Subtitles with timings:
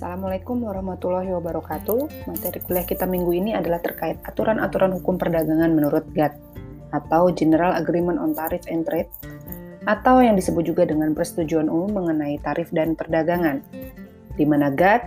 [0.00, 2.24] Assalamualaikum warahmatullahi wabarakatuh.
[2.24, 6.40] Materi kuliah kita minggu ini adalah terkait aturan-aturan hukum perdagangan menurut GATT
[6.96, 9.12] atau General Agreement on Tariff and Trade
[9.84, 13.60] atau yang disebut juga dengan persetujuan umum mengenai tarif dan perdagangan.
[14.40, 15.04] Di mana GATT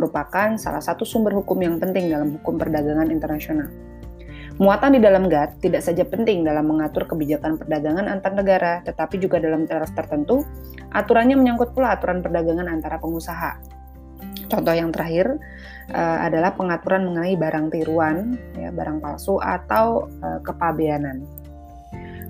[0.00, 3.68] merupakan salah satu sumber hukum yang penting dalam hukum perdagangan internasional.
[4.56, 9.36] Muatan di dalam GATT tidak saja penting dalam mengatur kebijakan perdagangan antar negara, tetapi juga
[9.36, 10.48] dalam taraf tertentu,
[10.96, 13.79] aturannya menyangkut pula aturan perdagangan antara pengusaha.
[14.50, 15.38] Contoh yang terakhir
[15.94, 21.22] uh, adalah pengaturan mengenai barang tiruan, ya, barang palsu atau uh, kepabeanan.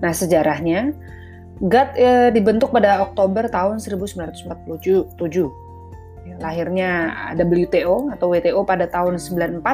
[0.05, 0.93] Nah, sejarahnya
[1.65, 4.53] GATT uh, dibentuk pada Oktober tahun 1947.
[6.29, 6.91] Ya, lahirnya
[7.41, 9.65] WTO atau WTO pada tahun 94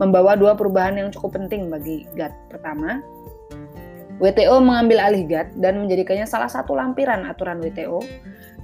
[0.00, 2.32] membawa dua perubahan yang cukup penting bagi GATT.
[2.52, 3.00] Pertama,
[4.20, 8.04] WTO mengambil alih GATT dan menjadikannya salah satu lampiran aturan WTO.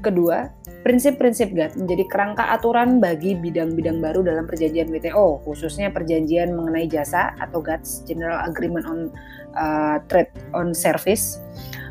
[0.06, 0.46] Kedua,
[0.86, 7.34] prinsip-prinsip GATT menjadi kerangka aturan bagi bidang-bidang baru dalam perjanjian WTO, khususnya perjanjian mengenai jasa
[7.42, 9.10] atau GATS General Agreement on
[9.58, 11.42] uh, Trade on Service.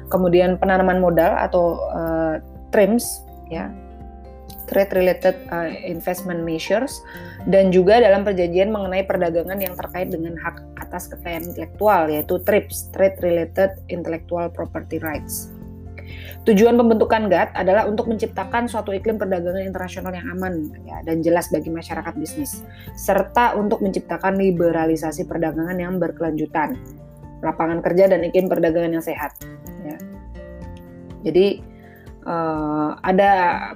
[0.08, 2.40] Kemudian penanaman modal atau uh,
[2.72, 3.68] TRIMS, ya,
[4.72, 7.04] Trade Related uh, Investment Measures
[7.52, 12.96] dan juga dalam perjanjian mengenai perdagangan yang terkait dengan hak atas kekayaan intelektual yaitu TRIPS
[12.96, 15.55] Trade Related Intellectual Property Rights.
[16.46, 21.50] Tujuan pembentukan GATT adalah untuk menciptakan suatu iklim perdagangan internasional yang aman ya, dan jelas
[21.50, 22.62] bagi masyarakat bisnis,
[22.94, 26.78] serta untuk menciptakan liberalisasi perdagangan yang berkelanjutan,
[27.42, 29.34] lapangan kerja dan iklim perdagangan yang sehat.
[29.82, 29.98] Ya.
[31.26, 31.66] Jadi
[32.30, 33.32] uh, ada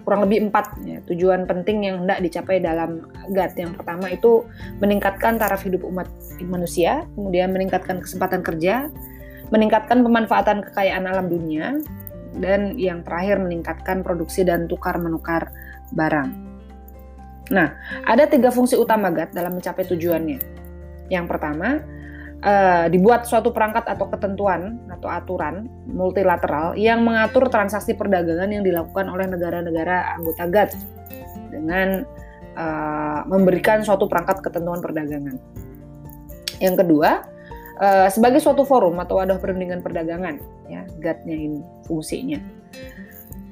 [0.06, 3.66] kurang lebih empat ya, tujuan penting yang hendak dicapai dalam GATT.
[3.66, 4.45] Yang pertama itu
[4.78, 6.06] meningkatkan taraf hidup umat
[6.45, 8.94] manusia, kemudian meningkatkan kesempatan kerja,
[9.50, 11.81] meningkatkan pemanfaatan kekayaan alam dunia,
[12.38, 15.50] dan yang terakhir meningkatkan produksi dan tukar menukar
[15.95, 16.50] barang.
[17.50, 17.73] Nah,
[18.06, 20.40] ada tiga fungsi utama GATT dalam mencapai tujuannya.
[21.09, 21.81] Yang pertama,
[22.45, 29.09] uh, dibuat suatu perangkat atau ketentuan atau aturan multilateral yang mengatur transaksi perdagangan yang dilakukan
[29.09, 30.72] oleh negara-negara anggota GATT
[31.50, 32.06] dengan
[32.53, 35.41] uh, memberikan suatu perangkat ketentuan perdagangan.
[36.61, 37.25] Yang kedua,
[37.81, 40.38] uh, sebagai suatu forum atau wadah perundingan perdagangan,
[40.69, 41.59] ya GATT-nya ini
[41.90, 42.40] fungsinya.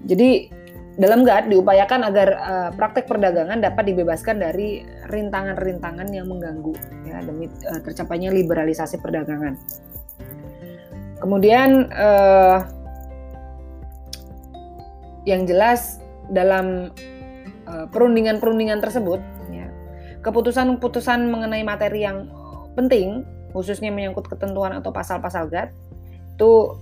[0.05, 0.53] Jadi
[0.97, 6.73] dalam GATT diupayakan agar uh, praktek perdagangan dapat dibebaskan dari rintangan-rintangan yang mengganggu
[7.05, 9.53] ya demi uh, tercapainya liberalisasi perdagangan.
[11.21, 12.65] Kemudian uh,
[15.25, 16.93] yang jelas dalam
[17.67, 19.19] perundingan-perundingan tersebut
[19.51, 19.67] ya,
[20.23, 22.31] keputusan-keputusan mengenai materi yang
[22.79, 25.75] penting khususnya menyangkut ketentuan atau pasal-pasal GATT
[26.37, 26.79] itu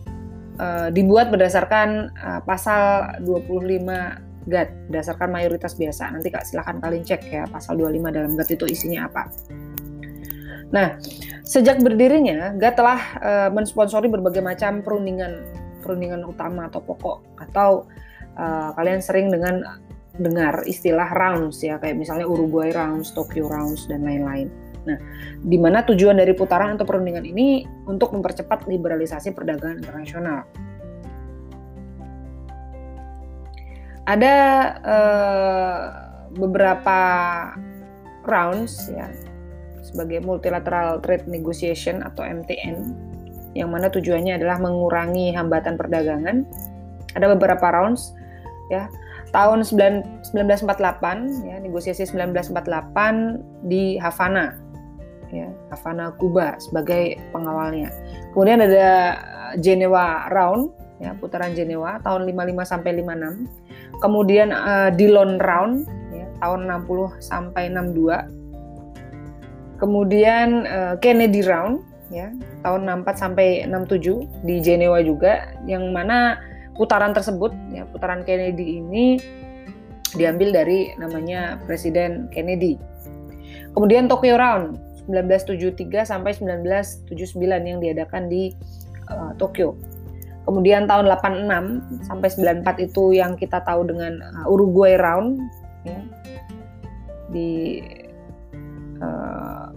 [0.60, 6.14] uh, dibuat berdasarkan uh, pasal 25 GAT berdasarkan mayoritas biasa.
[6.14, 9.30] Nanti Kak silahkan kalian cek ya pasal 25 dalam GAT itu isinya apa.
[10.70, 10.98] Nah,
[11.46, 15.46] sejak berdirinya GAT telah uh, mensponsori berbagai macam perundingan
[15.82, 17.86] perundingan utama atau pokok atau
[18.38, 19.62] uh, kalian sering dengan
[20.16, 24.50] dengar istilah rounds ya kayak misalnya Uruguay rounds, Tokyo rounds dan lain-lain.
[24.86, 24.98] Nah,
[25.42, 30.46] di mana tujuan dari putaran atau perundingan ini untuk mempercepat liberalisasi perdagangan internasional.
[34.06, 34.36] Ada
[34.86, 35.82] uh,
[36.38, 37.00] beberapa
[38.30, 39.10] rounds ya
[39.82, 42.94] sebagai multilateral trade negotiation atau MTN
[43.58, 46.46] yang mana tujuannya adalah mengurangi hambatan perdagangan.
[47.18, 48.14] Ada beberapa rounds
[48.70, 48.92] ya.
[49.34, 50.32] Tahun 1948
[51.44, 54.65] ya negosiasi 1948 di Havana
[55.32, 57.90] ya Havana Kuba sebagai pengawalnya.
[58.34, 59.18] Kemudian ada
[59.60, 60.70] Genewa Round
[61.00, 63.48] ya putaran Genewa tahun 55 sampai 56.
[64.04, 69.80] Kemudian uh, Dillon Round ya tahun 60 sampai 62.
[69.80, 72.30] Kemudian uh, Kennedy Round ya
[72.62, 76.38] tahun 64 sampai 67 di Genewa juga yang mana
[76.76, 79.18] putaran tersebut ya putaran Kennedy ini
[80.16, 82.80] diambil dari namanya Presiden Kennedy.
[83.76, 87.10] Kemudian Tokyo Round 1973 sampai 1979
[87.42, 88.54] yang diadakan di
[89.10, 89.78] uh, Tokyo.
[90.46, 92.30] Kemudian tahun 86 sampai
[92.62, 95.42] 94 itu yang kita tahu dengan uh, Uruguay Round
[95.86, 96.00] ya.
[97.34, 97.82] Di
[99.02, 99.74] uh,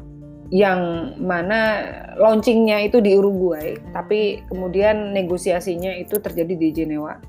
[0.49, 1.85] yang mana
[2.17, 7.21] launchingnya itu di Uruguay, tapi kemudian negosiasinya itu terjadi di Jenewa.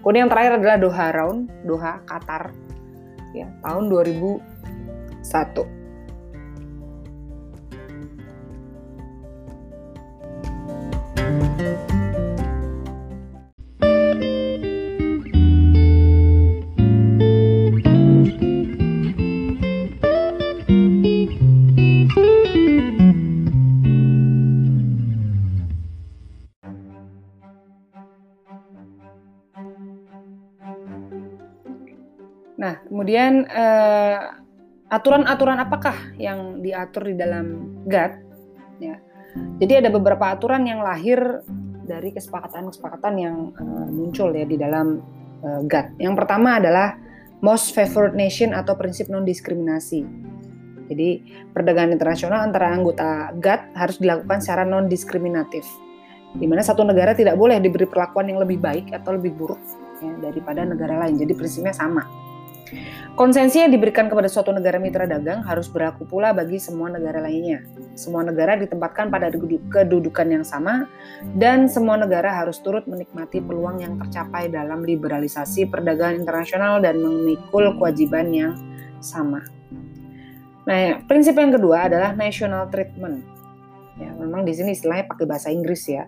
[0.00, 2.56] Kemudian yang terakhir adalah Doha Round, Doha Qatar,
[3.36, 5.85] ya tahun 2001.
[33.06, 34.18] Kemudian eh,
[34.90, 38.18] aturan-aturan apakah yang diatur di dalam GATT?
[38.82, 38.98] Ya.
[39.62, 41.46] Jadi ada beberapa aturan yang lahir
[41.86, 44.98] dari kesepakatan-kesepakatan yang uh, muncul ya di dalam
[45.46, 46.02] uh, GATT.
[46.02, 46.98] Yang pertama adalah
[47.46, 50.02] Most Favored Nation atau prinsip non-diskriminasi.
[50.90, 51.22] Jadi
[51.54, 55.62] perdagangan internasional antara anggota GATT harus dilakukan secara non-diskriminatif,
[56.34, 59.62] di mana satu negara tidak boleh diberi perlakuan yang lebih baik atau lebih buruk
[60.02, 61.22] ya, daripada negara lain.
[61.22, 62.25] Jadi prinsipnya sama.
[63.16, 67.64] Konsensi yang diberikan kepada suatu negara mitra dagang harus berlaku pula bagi semua negara lainnya.
[67.96, 69.32] Semua negara ditempatkan pada
[69.72, 70.84] kedudukan yang sama,
[71.38, 77.72] dan semua negara harus turut menikmati peluang yang tercapai dalam liberalisasi perdagangan internasional dan memikul
[77.80, 78.52] kewajiban yang
[79.00, 79.40] sama.
[80.66, 83.22] Nah, prinsip yang kedua adalah national treatment.
[83.96, 86.04] Ya, memang di sini istilahnya pakai bahasa Inggris ya.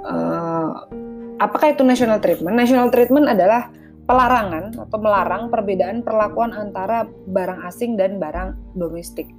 [0.00, 0.88] Uh,
[1.36, 2.56] apakah itu national treatment?
[2.56, 3.68] National treatment adalah
[4.04, 9.30] pelarangan atau melarang perbedaan perlakuan antara barang asing dan barang domestik.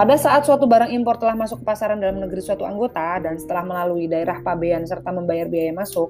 [0.00, 3.68] Pada saat suatu barang impor telah masuk ke pasaran dalam negeri suatu anggota dan setelah
[3.68, 6.08] melalui daerah pabean serta membayar biaya masuk,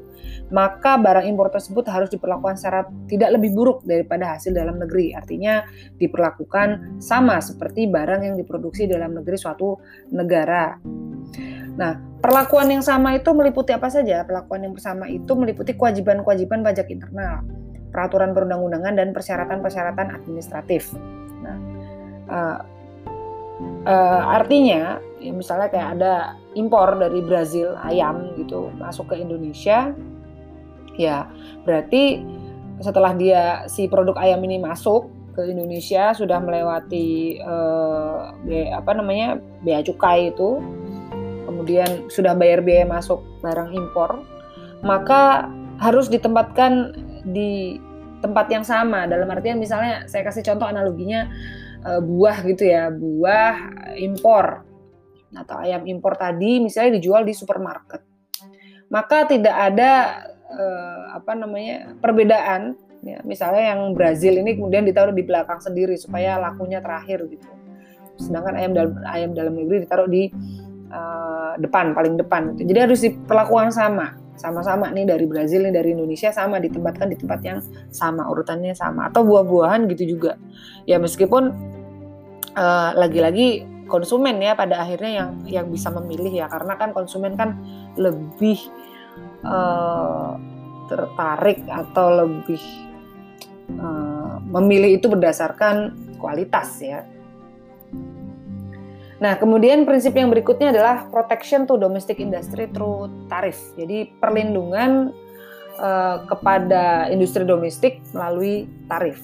[0.54, 5.10] maka barang impor tersebut harus diperlakukan secara tidak lebih buruk daripada hasil dalam negeri.
[5.10, 5.66] Artinya
[5.98, 9.74] diperlakukan sama seperti barang yang diproduksi dalam negeri suatu
[10.14, 10.78] negara.
[11.74, 14.22] Nah, perlakuan yang sama itu meliputi apa saja?
[14.22, 17.42] Perlakuan yang bersama itu meliputi kewajiban-kewajiban pajak internal,
[17.90, 20.92] peraturan perundang-undangan dan persyaratan-persyaratan administratif.
[21.40, 21.56] Nah,
[22.28, 22.58] uh,
[23.88, 26.14] uh, artinya, ya misalnya kayak ada
[26.54, 29.96] impor dari Brazil ayam gitu masuk ke Indonesia,
[31.00, 31.24] ya
[31.64, 32.20] berarti
[32.80, 38.34] setelah dia si produk ayam ini masuk ke Indonesia sudah melewati uh,
[38.74, 40.58] apa namanya bea cukai itu
[41.60, 44.24] kemudian sudah bayar biaya masuk barang impor,
[44.80, 46.96] maka harus ditempatkan
[47.28, 47.76] di
[48.24, 49.04] tempat yang sama.
[49.04, 51.28] Dalam artian misalnya saya kasih contoh analoginya
[51.84, 53.56] uh, buah gitu ya, buah
[54.00, 54.64] impor
[55.36, 58.00] atau ayam impor tadi misalnya dijual di supermarket.
[58.88, 59.92] Maka tidak ada
[60.48, 62.72] uh, apa namanya perbedaan
[63.04, 67.48] ya misalnya yang Brazil ini kemudian ditaruh di belakang sendiri supaya lakunya terakhir gitu.
[68.16, 70.32] Sedangkan ayam dalam ayam dalam negeri ditaruh di
[70.90, 72.74] uh, depan paling depan gitu.
[72.74, 74.18] jadi harus diperlakukan sama.
[74.40, 77.60] Sama-sama nih dari Brazil nih dari Indonesia sama ditempatkan di tempat yang
[77.92, 79.12] sama urutannya sama.
[79.12, 80.40] Atau buah-buahan gitu juga.
[80.88, 81.52] Ya meskipun
[82.56, 86.48] uh, lagi-lagi konsumen ya pada akhirnya yang yang bisa memilih ya.
[86.48, 87.60] Karena kan konsumen kan
[88.00, 88.56] lebih
[89.44, 90.40] uh,
[90.88, 92.64] tertarik atau lebih
[93.76, 97.04] uh, memilih itu berdasarkan kualitas ya
[99.20, 103.60] Nah, kemudian prinsip yang berikutnya adalah protection to domestic industry through tarif.
[103.76, 105.12] Jadi perlindungan
[105.76, 109.20] uh, kepada industri domestik melalui tarif.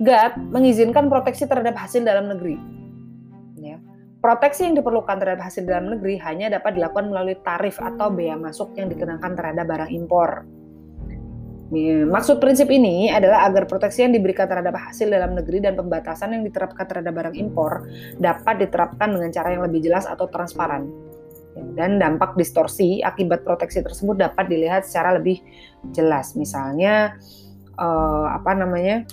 [0.00, 2.56] GATT mengizinkan proteksi terhadap hasil dalam negeri.
[3.60, 3.76] Ya.
[4.24, 8.72] Proteksi yang diperlukan terhadap hasil dalam negeri hanya dapat dilakukan melalui tarif atau bea masuk
[8.78, 10.48] yang dikenakan terhadap barang impor.
[11.68, 16.42] Maksud prinsip ini adalah agar proteksi yang diberikan terhadap hasil dalam negeri dan pembatasan yang
[16.48, 17.84] diterapkan terhadap barang impor
[18.16, 20.88] dapat diterapkan dengan cara yang lebih jelas atau transparan.
[21.76, 25.44] Dan dampak distorsi akibat proteksi tersebut dapat dilihat secara lebih
[25.92, 26.32] jelas.
[26.40, 27.20] Misalnya,
[27.76, 29.04] eh, apa namanya?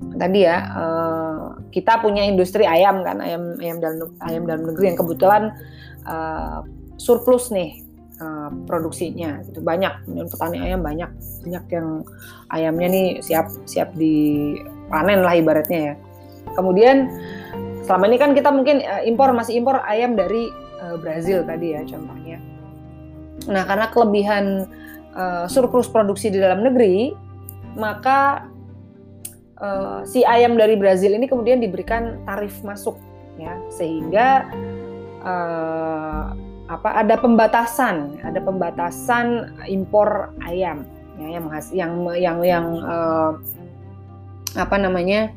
[0.00, 1.44] Tadi ya, eh,
[1.76, 5.52] kita punya industri ayam kan, ayam ayam dalam ayam dalam negeri yang kebetulan
[6.08, 6.58] eh,
[6.96, 7.89] surplus nih
[8.66, 9.62] produksinya gitu.
[9.62, 11.10] Banyak petani ayam banyak.
[11.46, 11.88] Banyak yang
[12.50, 15.94] ayamnya nih siap siap dipanen lah ibaratnya ya.
[16.54, 17.10] Kemudian
[17.86, 20.50] selama ini kan kita mungkin uh, impor masih impor ayam dari
[20.82, 22.38] uh, Brazil tadi ya contohnya.
[23.50, 24.66] Nah karena kelebihan
[25.14, 27.14] uh, surplus produksi di dalam negeri
[27.78, 28.50] maka
[29.62, 32.98] uh, si ayam dari Brazil ini kemudian diberikan tarif masuk
[33.38, 33.54] ya.
[33.70, 34.50] Sehingga
[35.22, 40.86] uh, apa ada pembatasan, ada pembatasan impor ayam
[41.18, 43.34] ya, yang yang yang yang uh,
[44.54, 45.34] apa namanya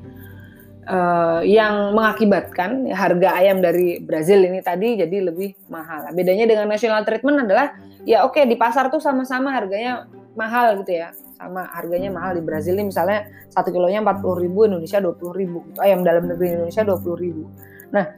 [0.85, 6.05] uh, yang mengakibatkan harga ayam dari Brazil ini tadi jadi lebih mahal.
[6.13, 7.73] Bedanya dengan national treatment adalah
[8.05, 10.05] ya oke okay, di pasar tuh sama-sama harganya
[10.37, 14.65] mahal gitu ya sama harganya mahal di Brazil ini misalnya satu kilonya empat puluh ribu
[14.65, 17.43] Indonesia dua puluh ribu ayam dalam negeri Indonesia dua puluh ribu
[17.93, 18.17] nah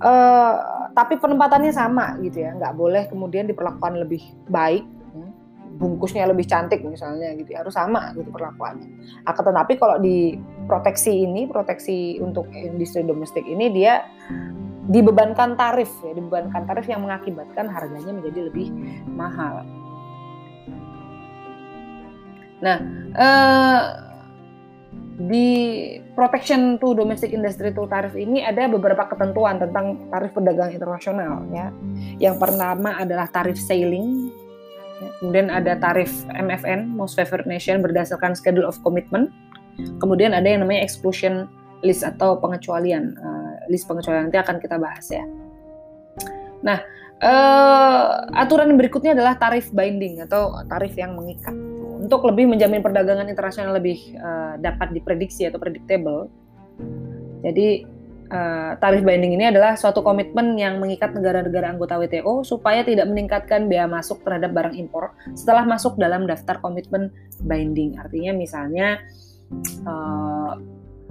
[0.00, 0.54] uh,
[0.92, 5.28] tapi penempatannya sama gitu ya nggak boleh kemudian diperlakukan lebih baik ya.
[5.78, 7.62] bungkusnya lebih cantik misalnya gitu ya.
[7.62, 8.88] harus sama gitu perlakuannya
[9.24, 14.04] akan tetapi kalau di proteksi ini proteksi untuk industri domestik ini dia
[14.90, 18.68] dibebankan tarif ya dibebankan tarif yang mengakibatkan harganya menjadi lebih
[19.14, 19.62] mahal
[22.60, 22.76] Nah,
[23.16, 24.09] uh,
[25.20, 25.48] di
[26.16, 31.68] protection to domestic industry to tarif ini ada beberapa ketentuan tentang tarif perdagangan internasional ya.
[32.16, 34.32] Yang pertama adalah tarif sailing,
[35.04, 35.10] ya.
[35.20, 39.28] kemudian ada tarif MFN most favored nation berdasarkan schedule of commitment.
[40.00, 41.44] Kemudian ada yang namanya exclusion
[41.84, 43.12] list atau pengecualian.
[43.20, 45.24] Uh, list pengecualian nanti akan kita bahas ya.
[46.64, 46.80] Nah,
[47.20, 51.52] uh, aturan berikutnya adalah tarif binding atau tarif yang mengikat
[52.00, 56.32] untuk lebih menjamin perdagangan internasional lebih uh, dapat diprediksi atau predictable.
[57.44, 57.84] Jadi
[58.32, 63.68] uh, tarif binding ini adalah suatu komitmen yang mengikat negara-negara anggota WTO supaya tidak meningkatkan
[63.68, 67.12] biaya masuk terhadap barang impor setelah masuk dalam daftar komitmen
[67.44, 68.00] binding.
[68.00, 69.04] Artinya misalnya
[69.84, 70.56] uh,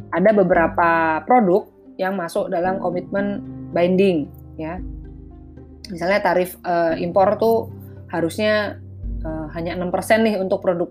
[0.09, 1.69] ada beberapa produk
[2.01, 4.25] yang masuk dalam komitmen binding
[4.57, 4.81] ya.
[5.89, 7.69] Misalnya tarif uh, impor tuh
[8.09, 8.81] harusnya
[9.23, 10.89] uh, hanya 6% nih untuk produk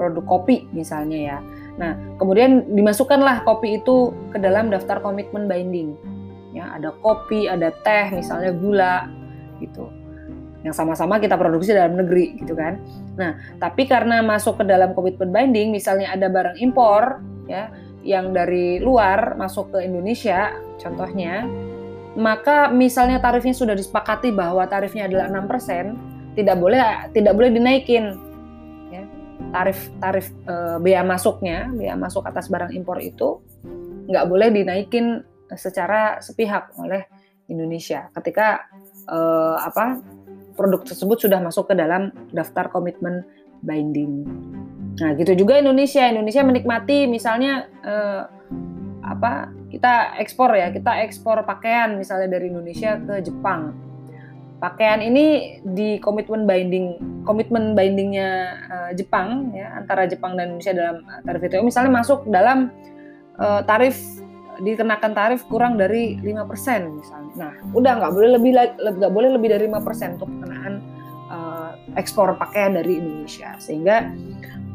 [0.00, 1.38] produk kopi misalnya ya.
[1.76, 5.92] Nah, kemudian dimasukkanlah kopi itu ke dalam daftar komitmen binding.
[6.56, 9.06] Ya, ada kopi, ada teh, misalnya gula
[9.60, 9.92] gitu.
[10.64, 12.80] Yang sama-sama kita produksi dalam negeri gitu kan.
[13.16, 17.68] Nah, tapi karena masuk ke dalam komitmen binding, misalnya ada barang impor ya
[18.00, 21.44] yang dari luar masuk ke Indonesia contohnya,
[22.16, 26.78] maka misalnya tarifnya sudah disepakati bahwa tarifnya adalah 6%, tidak boleh
[27.10, 28.14] tidak boleh dinaikin
[28.90, 29.02] ya.
[29.50, 33.42] tarif tarif e, bea masuknya bea masuk atas barang impor itu
[34.10, 35.22] nggak boleh dinaikin
[35.54, 37.06] secara sepihak oleh
[37.50, 38.66] Indonesia ketika
[39.06, 39.18] e,
[39.58, 39.98] apa
[40.54, 43.24] produk tersebut sudah masuk ke dalam daftar komitmen
[43.64, 44.28] binding.
[45.00, 47.94] Nah gitu juga Indonesia Indonesia menikmati misalnya e,
[49.00, 53.89] apa kita ekspor ya kita ekspor pakaian misalnya dari Indonesia ke Jepang
[54.60, 60.96] pakaian ini di komitmen binding komitmen bindingnya uh, Jepang ya antara Jepang dan Indonesia dalam
[61.24, 62.68] tarif WTO misalnya masuk dalam
[63.40, 63.96] uh, tarif
[64.60, 66.44] dikenakan tarif kurang dari 5%
[66.92, 67.32] misalnya.
[67.36, 70.74] Nah, udah nggak boleh lebih nggak boleh lebih dari 5% untuk pengenaan
[71.32, 73.56] uh, ekspor pakaian dari Indonesia.
[73.56, 74.12] Sehingga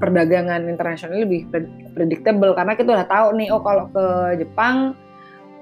[0.02, 1.48] perdagangan internasional lebih
[1.94, 2.58] predictable.
[2.58, 4.06] Karena kita udah tahu nih oh kalau ke
[4.42, 4.98] Jepang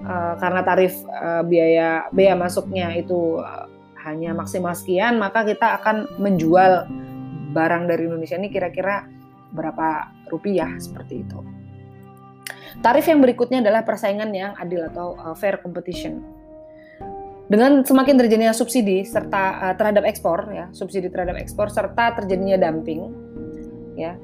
[0.07, 3.43] uh, karena tarif uh, biaya biaya masuknya itu
[4.03, 6.87] hanya maksimal sekian, maka kita akan menjual
[7.53, 9.05] barang dari Indonesia ini kira-kira
[9.53, 11.39] berapa rupiah seperti itu.
[12.81, 16.25] Tarif yang berikutnya adalah persaingan yang adil atau uh, fair competition.
[17.45, 23.13] Dengan semakin terjadinya subsidi serta uh, terhadap ekspor ya, subsidi terhadap ekspor serta terjadinya dumping
[23.93, 24.17] ya,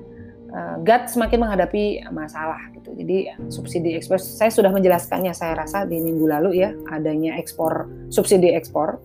[0.50, 2.90] uh, GATT semakin menghadapi masalah gitu.
[2.98, 8.58] Jadi subsidi ekspor saya sudah menjelaskannya saya rasa di minggu lalu ya, adanya ekspor subsidi
[8.58, 8.98] ekspor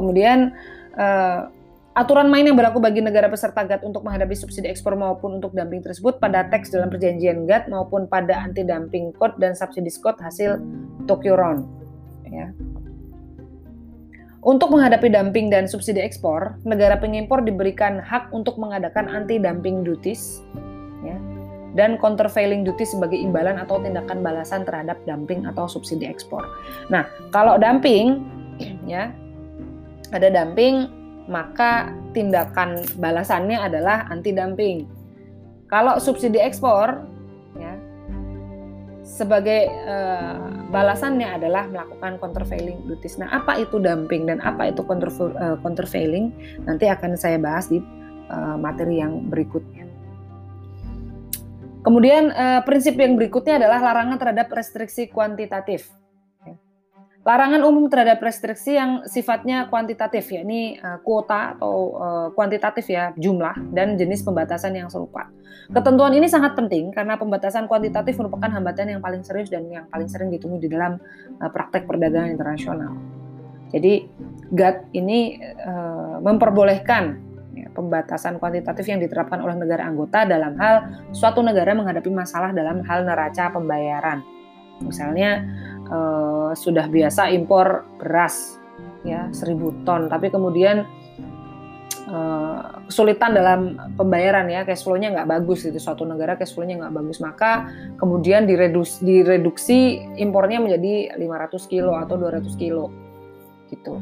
[0.00, 0.56] Kemudian
[0.96, 1.52] uh,
[1.92, 5.84] aturan main yang berlaku bagi negara peserta GATT untuk menghadapi subsidi ekspor maupun untuk dumping
[5.84, 10.56] tersebut pada teks dalam perjanjian GATT maupun pada anti dumping code dan subsidi code hasil
[11.04, 11.68] Tokyo Round.
[12.32, 12.48] Ya.
[14.40, 20.40] Untuk menghadapi dumping dan subsidi ekspor, negara pengimpor diberikan hak untuk mengadakan anti dumping duties
[21.04, 21.12] ya,
[21.76, 26.40] dan countervailing duty sebagai imbalan atau tindakan balasan terhadap dumping atau subsidi ekspor.
[26.88, 27.04] Nah,
[27.36, 28.24] kalau dumping
[28.88, 29.12] ya
[30.10, 30.90] ada dumping,
[31.30, 34.90] maka tindakan balasannya adalah anti dumping.
[35.70, 37.06] Kalau subsidi ekspor,
[37.54, 37.78] ya,
[39.06, 43.18] sebagai uh, balasannya adalah melakukan countervailing duties.
[43.22, 46.34] Nah, apa itu dumping dan apa itu counter, uh, countervailing?
[46.66, 47.78] Nanti akan saya bahas di
[48.30, 49.86] uh, materi yang berikutnya.
[51.80, 52.28] Kemudian
[52.68, 55.88] prinsip yang berikutnya adalah larangan terhadap restriksi kuantitatif.
[57.20, 63.76] Larangan umum terhadap restriksi yang sifatnya kuantitatif, yakni uh, kuota atau uh, kuantitatif ya, jumlah
[63.76, 65.28] dan jenis pembatasan yang serupa.
[65.68, 70.08] Ketentuan ini sangat penting karena pembatasan kuantitatif merupakan hambatan yang paling serius dan yang paling
[70.08, 70.96] sering ditemui di dalam
[71.44, 72.96] uh, praktek perdagangan internasional.
[73.68, 74.08] Jadi
[74.56, 77.20] GATT ini uh, memperbolehkan
[77.52, 82.80] ya, pembatasan kuantitatif yang diterapkan oleh negara anggota dalam hal suatu negara menghadapi masalah dalam
[82.80, 84.24] hal neraca pembayaran.
[84.80, 85.44] Misalnya
[85.90, 88.56] uh, sudah biasa impor beras
[89.02, 90.06] ya 1000 ton.
[90.06, 90.86] Tapi kemudian
[92.08, 94.62] uh, kesulitan dalam pembayaran ya.
[94.62, 97.18] Cash flow-nya nggak bagus itu suatu negara cash flow-nya nggak bagus.
[97.20, 97.68] Maka
[97.98, 102.88] kemudian direduksi, direduksi impornya menjadi 500 kilo atau 200 kilo
[103.70, 103.98] gitu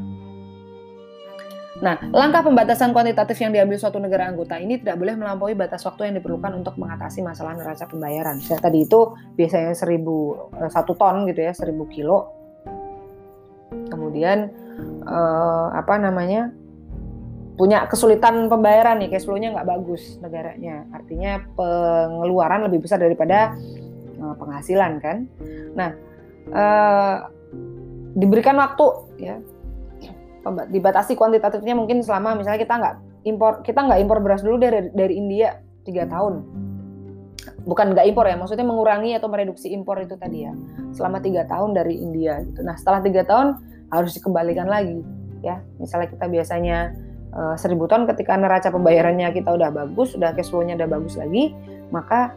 [1.78, 6.10] Nah, langkah pembatasan kuantitatif yang diambil suatu negara anggota ini tidak boleh melampaui batas waktu
[6.10, 8.42] yang diperlukan untuk mengatasi masalah neraca pembayaran.
[8.42, 12.34] Saya tadi itu biasanya 1000 eh, satu ton gitu ya, 1000 kilo.
[13.88, 14.50] Kemudian
[15.06, 16.50] eh, apa namanya?
[17.58, 20.86] punya kesulitan pembayaran nih, cash flow-nya nggak bagus negaranya.
[20.94, 23.58] Artinya pengeluaran lebih besar daripada
[24.22, 25.26] uh, penghasilan kan.
[25.74, 25.90] Nah,
[26.54, 27.26] uh,
[28.14, 28.86] diberikan waktu
[29.18, 29.36] ya
[30.68, 32.94] dibatasi kuantitatifnya mungkin selama misalnya kita nggak
[33.26, 36.44] impor kita nggak impor beras dulu dari dari India tiga tahun.
[37.68, 40.52] Bukan nggak impor ya maksudnya mengurangi atau mereduksi impor itu tadi ya
[40.96, 42.64] selama tiga tahun dari India gitu.
[42.64, 43.60] Nah setelah tiga tahun
[43.92, 45.04] harus dikembalikan lagi
[45.44, 45.60] ya.
[45.76, 46.96] Misalnya kita biasanya
[47.32, 51.52] uh, seribu ton ketika neraca pembayarannya kita udah bagus udah cash flow-nya udah bagus lagi
[51.88, 52.36] maka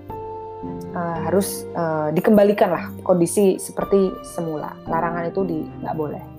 [0.95, 4.75] uh, harus uh, dikembalikan lah kondisi seperti semula.
[4.87, 6.30] Larangan itu di nggak boleh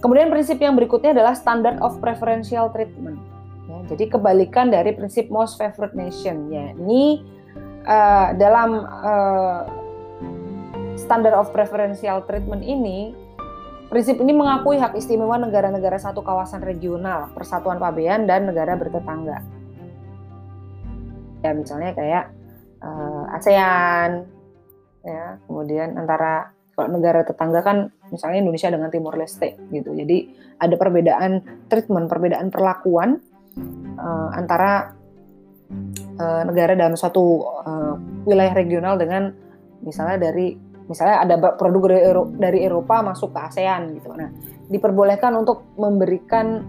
[0.00, 3.20] kemudian prinsip yang berikutnya adalah standard of preferential treatment
[3.68, 7.24] ya, jadi kebalikan dari prinsip most favored nation ya ini
[7.84, 9.60] uh, dalam uh,
[11.00, 13.16] standard of preferential treatment ini
[13.90, 19.42] prinsip ini mengakui hak istimewa negara-negara satu kawasan regional, persatuan pabean dan negara bertetangga.
[21.42, 22.24] Ya misalnya kayak
[22.86, 24.30] uh, ASEAN,
[25.02, 29.92] ya kemudian antara kalau negara tetangga kan misalnya Indonesia dengan Timor Leste gitu.
[29.92, 33.20] Jadi ada perbedaan treatment, perbedaan perlakuan
[34.00, 34.96] uh, antara
[36.16, 37.94] uh, negara dalam suatu uh,
[38.24, 39.28] wilayah regional dengan
[39.84, 40.56] misalnya dari
[40.88, 44.08] misalnya ada produk dari, Eropa, dari Eropa masuk ke ASEAN gitu.
[44.16, 44.32] Nah,
[44.72, 46.64] diperbolehkan untuk memberikan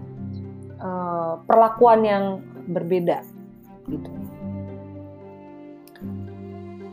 [0.76, 2.24] uh, perlakuan yang
[2.68, 3.24] berbeda
[3.88, 4.12] gitu.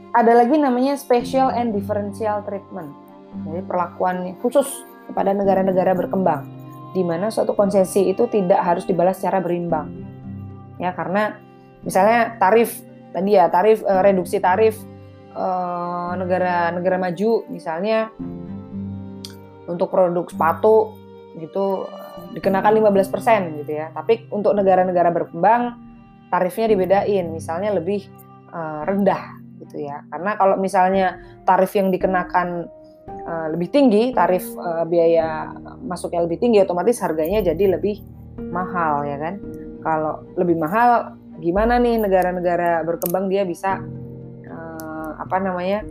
[0.09, 3.08] Ada lagi namanya special and differential treatment.
[3.29, 4.67] Jadi perlakuan khusus
[5.09, 6.45] kepada negara-negara berkembang
[6.93, 9.89] di mana suatu konsesi itu tidak harus dibalas secara berimbang.
[10.81, 11.37] Ya, karena
[11.85, 12.81] misalnya tarif
[13.13, 14.77] tadi ya tarif uh, reduksi tarif
[16.19, 18.09] negara-negara uh, maju misalnya
[19.69, 20.97] untuk produk sepatu
[21.37, 21.85] gitu
[22.33, 23.93] dikenakan 15% gitu ya.
[23.93, 25.77] Tapi untuk negara-negara berkembang
[26.33, 28.09] tarifnya dibedain, misalnya lebih
[28.49, 30.01] uh, rendah gitu ya.
[30.09, 32.67] Karena kalau misalnya tarif yang dikenakan
[33.29, 35.53] uh, lebih tinggi, tarif uh, biaya
[35.85, 38.01] masuknya lebih tinggi, otomatis harganya jadi lebih
[38.49, 39.37] mahal ya kan.
[39.85, 43.79] Kalau lebih mahal gimana nih negara-negara berkembang dia bisa
[44.49, 45.85] uh, apa namanya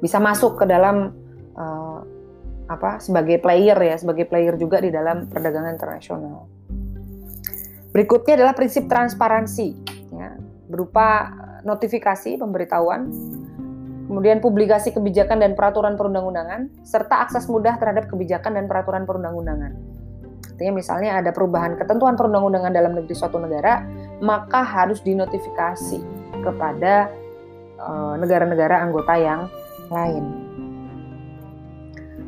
[0.00, 1.14] bisa masuk ke dalam
[1.54, 2.00] uh,
[2.68, 6.48] apa sebagai player ya sebagai player juga di dalam perdagangan internasional.
[7.88, 9.68] Berikutnya adalah prinsip transparansi
[10.12, 10.36] ya,
[10.68, 11.32] berupa
[11.64, 13.08] notifikasi pemberitahuan,
[14.08, 19.76] kemudian publikasi kebijakan dan peraturan perundang-undangan, serta akses mudah terhadap kebijakan dan peraturan perundang-undangan.
[20.56, 23.84] Artinya misalnya ada perubahan ketentuan perundang-undangan dalam negeri suatu negara,
[24.18, 26.02] maka harus dinotifikasi
[26.40, 27.12] kepada
[27.78, 29.46] eh, negara-negara anggota yang
[29.92, 30.24] lain.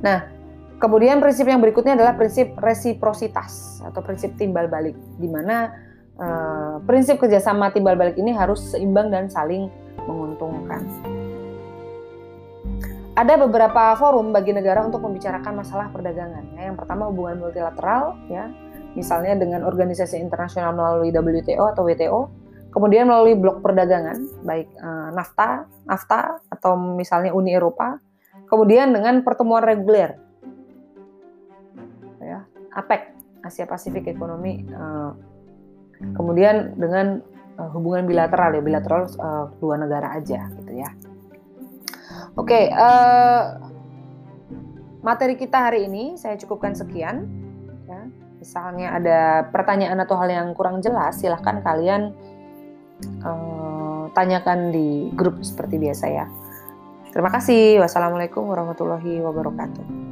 [0.04, 0.28] Nah,
[0.80, 5.76] kemudian prinsip yang berikutnya adalah prinsip resiprositas atau prinsip timbal balik, di mana
[6.16, 9.68] uh, prinsip kerjasama timbal balik ini harus seimbang dan saling
[10.08, 10.80] menguntungkan.
[13.20, 16.56] Ada beberapa forum bagi negara untuk membicarakan masalah perdagangan.
[16.56, 16.72] Ya.
[16.72, 18.48] Yang pertama hubungan multilateral, ya,
[18.96, 22.33] misalnya dengan organisasi internasional melalui WTO atau WTO,
[22.72, 28.00] kemudian melalui blok perdagangan, baik uh, NAFTA, NAFTA atau misalnya Uni Eropa,
[28.48, 30.16] kemudian dengan pertemuan reguler,
[32.24, 35.12] ya, APEC, Asia Pasifik Ekonomi, uh,
[36.16, 37.20] kemudian dengan
[37.61, 39.12] uh, hubungan bilateral ya, bilateral
[39.61, 40.88] dua negara aja, gitu ya.
[42.38, 43.58] Oke, okay, uh,
[45.02, 47.26] materi kita hari ini saya cukupkan sekian.
[47.90, 48.06] Ya.
[48.38, 52.14] Misalnya ada pertanyaan atau hal yang kurang jelas, silahkan kalian
[53.26, 56.26] uh, tanyakan di grup seperti biasa ya.
[57.10, 57.82] Terima kasih.
[57.82, 60.10] Wassalamualaikum warahmatullahi wabarakatuh.